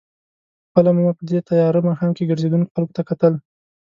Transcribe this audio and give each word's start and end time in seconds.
خپله 0.67 0.89
به 0.95 1.01
مو 1.05 1.11
په 1.17 1.23
دې 1.29 1.39
تېاره 1.49 1.79
ماښام 1.87 2.11
کې 2.13 2.29
ګرځېدونکو 2.29 2.73
خلکو 2.75 2.93
ته 2.97 3.01
کتل. 3.09 3.33